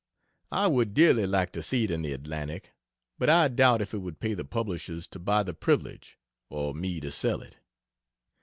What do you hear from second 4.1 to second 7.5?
pay the publishers to buy the privilege, or me to sell